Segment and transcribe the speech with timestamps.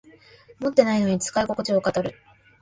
[0.59, 2.15] 持ってないのに使いここちを語る